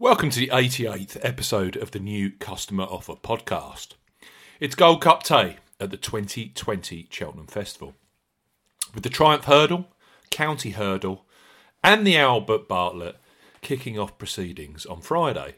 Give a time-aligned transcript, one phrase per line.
[0.00, 3.94] Welcome to the 88th episode of the new Customer Offer podcast.
[4.60, 7.96] It's Gold Cup Day at the 2020 Cheltenham Festival.
[8.94, 9.88] With the Triumph Hurdle,
[10.30, 11.26] County Hurdle,
[11.82, 13.16] and the Albert Bartlett
[13.60, 15.56] kicking off proceedings on Friday.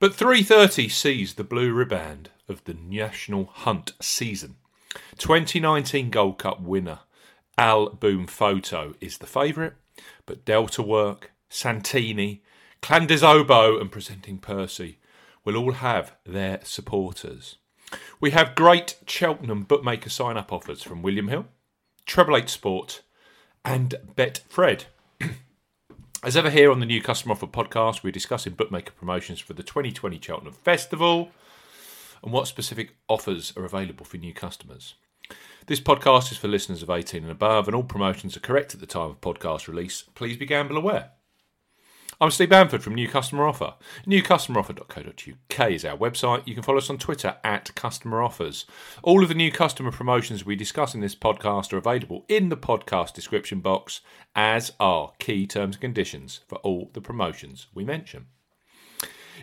[0.00, 4.56] But 3:30 sees the blue riband of the National Hunt season.
[5.18, 6.98] 2019 Gold Cup winner
[7.56, 9.74] Al Boum Photo is the favourite,
[10.26, 12.42] but Delta Work, Santini,
[12.82, 14.98] Clan Des Obeaux and presenting Percy
[15.44, 17.58] will all have their supporters.
[18.20, 21.46] We have great Cheltenham bookmaker sign up offers from William Hill,
[22.06, 23.02] Treble Eight Sport,
[23.64, 24.86] and Betfred.
[26.24, 29.62] As ever, here on the new Customer Offer podcast, we're discussing bookmaker promotions for the
[29.62, 31.30] 2020 Cheltenham Festival
[32.24, 34.94] and what specific offers are available for new customers.
[35.66, 38.80] This podcast is for listeners of 18 and above, and all promotions are correct at
[38.80, 40.02] the time of podcast release.
[40.16, 41.12] Please be gamble aware.
[42.22, 43.74] I'm Steve Bamford from New Customer Offer.
[44.06, 46.46] NewCustomeroffer.co.uk is our website.
[46.46, 48.64] You can follow us on Twitter at Customer Offers.
[49.02, 52.56] All of the new customer promotions we discuss in this podcast are available in the
[52.56, 54.02] podcast description box,
[54.36, 58.26] as are key terms and conditions for all the promotions we mention.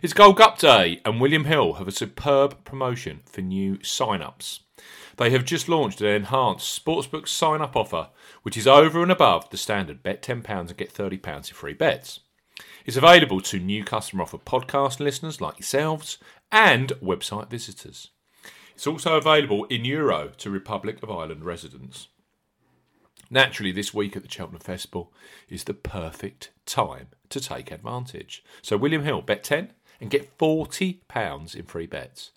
[0.02, 4.62] It's Gold Cup Day, and William Hill have a superb promotion for new sign ups.
[5.18, 8.08] They have just launched an enhanced sportsbook sign up offer,
[8.44, 12.22] which is over and above the standard bet £10 and get £30 in free bets.
[12.90, 16.18] It's available to new customer offer podcast listeners like yourselves
[16.52, 18.10] and website visitors.
[18.74, 22.08] It's also available in Euro to Republic of Ireland residents.
[23.30, 25.14] Naturally, this week at the Cheltenham Festival
[25.50, 28.44] is the perfect time to take advantage.
[28.64, 32.32] So, William Hill, bet 10 and get £40 in free bets.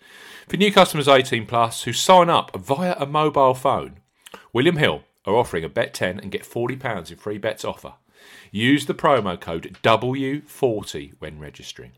[0.47, 4.01] For new customers 18 plus who sign up via a mobile phone,
[4.53, 7.93] William Hill are offering a bet 10 and get £40 in free bets offer.
[8.51, 11.93] Use the promo code W40 when registering.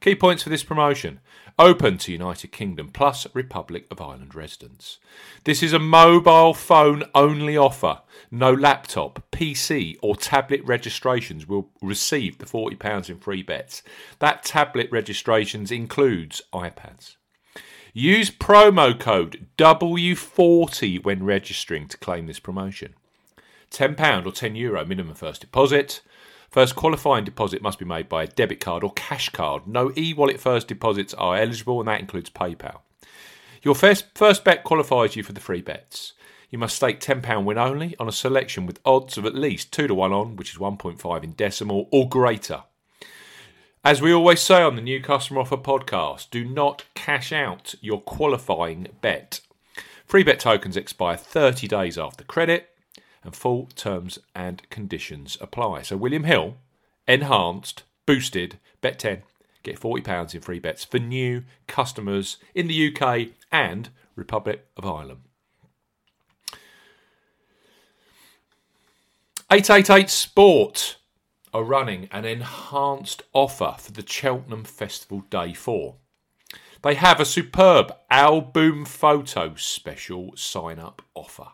[0.00, 1.20] Key points for this promotion
[1.58, 4.98] open to United Kingdom plus Republic of Ireland residents.
[5.44, 8.00] This is a mobile phone only offer.
[8.30, 13.82] No laptop, PC, or tablet registrations will receive the £40 in free bets.
[14.18, 17.16] That tablet registrations includes iPads.
[17.92, 22.94] Use promo code W40 when registering to claim this promotion.
[23.74, 26.00] £10 or €10 Euro minimum first deposit.
[26.50, 29.66] First qualifying deposit must be made by a debit card or cash card.
[29.66, 32.80] No e wallet first deposits are eligible, and that includes PayPal.
[33.62, 36.12] Your first, first bet qualifies you for the free bets.
[36.50, 39.88] You must stake £10 win only on a selection with odds of at least 2
[39.88, 42.62] to 1 on, which is 1.5 in decimal, or greater.
[43.82, 48.00] As we always say on the New Customer Offer podcast, do not cash out your
[48.00, 49.40] qualifying bet.
[50.06, 52.70] Free bet tokens expire 30 days after credit
[53.24, 55.82] and full terms and conditions apply.
[55.82, 56.56] So William Hill,
[57.08, 59.22] enhanced, boosted, bet 10,
[59.62, 65.22] get £40 in free bets for new customers in the UK and Republic of Ireland.
[69.50, 70.96] 888 Sport
[71.52, 75.94] are running an enhanced offer for the Cheltenham Festival Day 4.
[76.82, 81.48] They have a superb Al Boum photo special sign up offer.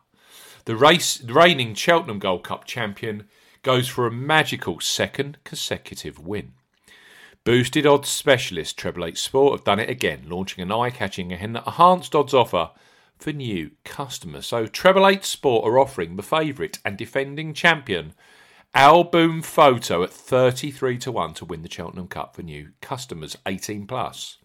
[0.64, 3.28] The race, reigning Cheltenham Gold Cup champion
[3.62, 6.52] goes for a magical second consecutive win.
[7.44, 12.34] Boosted odds specialist Treble Eight Sport have done it again, launching an eye-catching enhanced odds
[12.34, 12.70] offer
[13.18, 14.46] for new customers.
[14.46, 18.14] So Treble Eight Sport are offering the favourite and defending champion
[18.74, 23.36] Al Boum Photo at 33 to 1 to win the Cheltenham Cup for new customers
[23.46, 24.36] 18 plus.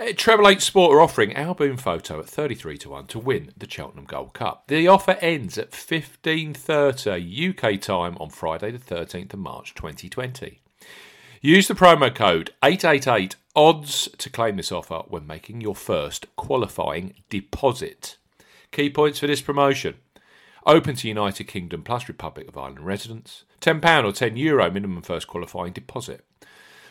[0.00, 3.52] Uh, Treble Eight Sport are offering Al Boum Photo at 33 to 1 to win
[3.54, 4.66] the Cheltenham Gold Cup.
[4.68, 10.62] The offer ends at 15.30 UK time on Friday the 13th of March 2020.
[11.42, 17.12] Use the promo code 888 odds to claim this offer when making your first qualifying
[17.28, 18.16] deposit.
[18.72, 19.96] Key points for this promotion.
[20.64, 23.44] Open to United Kingdom plus Republic of Ireland residents.
[23.60, 26.24] £10 or €10 Euro minimum first qualifying deposit.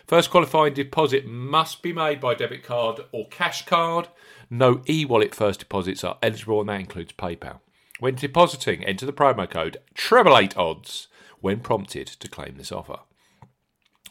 [0.09, 4.07] First qualifying deposit must be made by debit card or cash card.
[4.49, 7.59] No e wallet first deposits are eligible, and that includes PayPal.
[7.99, 11.09] When depositing, enter the promo code treble8 odds
[11.41, 13.01] when prompted to claim this offer.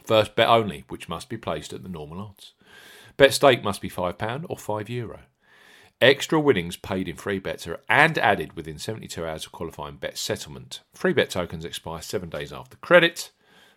[0.04, 2.52] First bet only, which must be placed at the normal odds.
[3.16, 5.22] Bet stake must be £5 or €5 Euro.
[6.00, 10.16] Extra winnings paid in free bets are and added within 72 hours of qualifying bet
[10.16, 10.78] settlement.
[10.94, 13.32] Free bet tokens expire seven days after credit.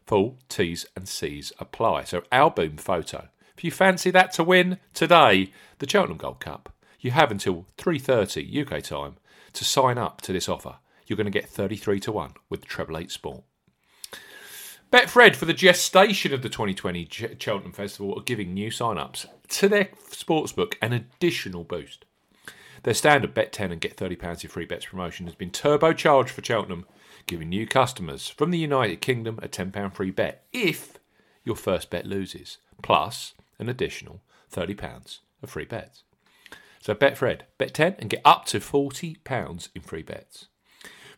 [0.08, 2.04] Full T's and C's apply.
[2.04, 3.30] So Al Boum photo.
[3.58, 8.66] If you fancy that to win today, the Cheltenham Gold Cup, you have until 3:30
[8.66, 9.18] UK time
[9.54, 10.78] to sign up to this offer.
[11.08, 13.44] You're going to get 33 to 1 with Treble 8 Sport.
[14.92, 19.26] Betfred, for the gestation of the 2020 Ch- Cheltenham Festival, are giving new sign ups
[19.50, 22.06] to their sportsbook an additional boost.
[22.84, 26.44] Their standard bet 10 and get £30 in free bets promotion has been turbocharged for
[26.44, 26.86] Cheltenham,
[27.26, 30.98] giving new customers from the United Kingdom a £10 free bet if
[31.44, 34.22] your first bet loses, plus an additional
[34.54, 36.04] £30 of free bets.
[36.82, 40.48] So Betfred, bet 10 and get up to £40 in free bets.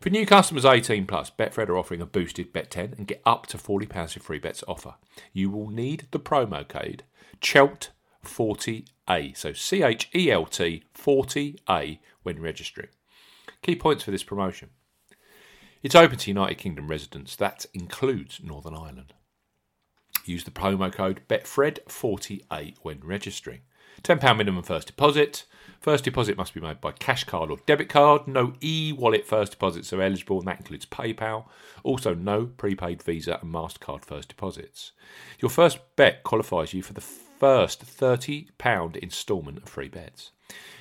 [0.01, 3.47] For new customers 18 plus, Betfred are offering a boosted bet 10 and get up
[3.47, 4.95] to £40 in free bets offer.
[5.31, 7.03] You will need the promo code
[7.39, 12.89] CHELT40A, so C H E L T 40A when registering.
[13.61, 14.71] Key points for this promotion.
[15.83, 19.13] It's open to United Kingdom residents, that includes Northern Ireland.
[20.23, 23.63] Use the promo code BETFRED48 when registering.
[24.01, 25.43] £10 minimum first deposit.
[25.81, 28.29] First deposit must be made by cash card or debit card.
[28.29, 31.47] No e wallet first deposits are eligible, and that includes PayPal.
[31.83, 34.93] Also, no prepaid Visa and MasterCard first deposits.
[35.41, 40.31] Your first bet qualifies you for the first £30 instalment of free bets.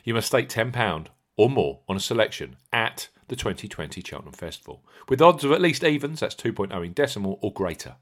[0.04, 5.22] You must stake £10 or more on a selection at the 2020 Cheltenham Festival, with
[5.22, 7.96] odds of at least evens, that's 2.0 in decimal, or greater.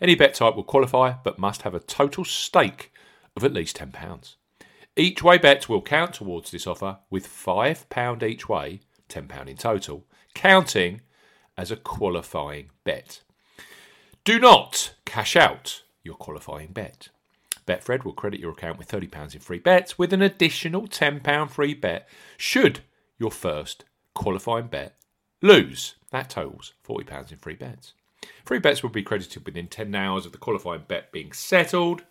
[0.00, 2.92] Any bet type will qualify, but must have a total stake
[3.36, 4.34] of at least £10.
[4.96, 10.04] Each way bets will count towards this offer with £5 each way, £10 in total,
[10.34, 11.00] counting
[11.56, 13.22] as a qualifying bet.
[14.24, 17.08] Do not cash out your qualifying bet.
[17.66, 21.74] Betfred will credit your account with £30 in free bets with an additional £10 free
[21.74, 22.80] bet should
[23.18, 23.84] your first
[24.22, 24.94] qualifying bet
[25.42, 25.96] lose.
[26.10, 27.94] That totals £40 in free bets.
[28.44, 32.02] Free bets will be credited within 10 hours of the qualifying bet being settled.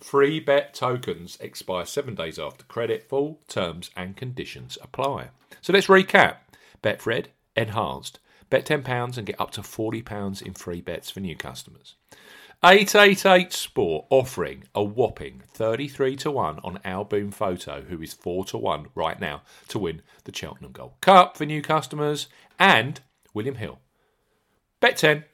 [0.00, 3.08] Free bet tokens expire seven days after credit.
[3.08, 5.28] Full terms and conditions apply.
[5.60, 6.36] So let's recap.
[6.82, 8.18] Betfred enhanced.
[8.50, 11.94] Bet £10 and get up to £40 in free bets for new customers.
[12.64, 18.44] 888 Sport offering a whopping 33 to 1 on Al Boum Photo, who is 4
[18.44, 22.28] to 1 right now to win the Cheltenham Gold Cup for new customers,
[22.60, 23.00] and
[23.34, 23.80] William Hill.
[24.78, 25.24] Bet 10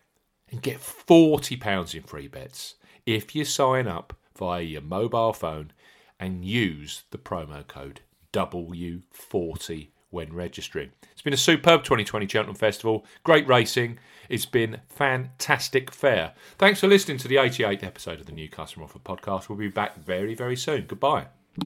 [0.51, 5.73] and get £40 in free bets if you sign up via your mobile phone
[6.19, 8.01] and use the promo code
[8.33, 10.90] W40 when registering.
[11.12, 13.05] It's been a superb 2020 Cheltenham Festival.
[13.25, 13.99] Great racing.
[14.28, 16.34] It's been fantastic fair.
[16.58, 19.49] Thanks for listening to the 88th episode of the New Customer Offer podcast.
[19.49, 20.87] We'll be back very, very soon.
[20.87, 21.26] Goodbye.